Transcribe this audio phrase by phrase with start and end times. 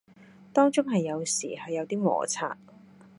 [0.51, 2.57] 當中係有時係有啲磨擦